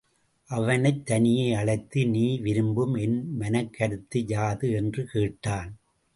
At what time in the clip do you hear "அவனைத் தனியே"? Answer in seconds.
0.49-1.53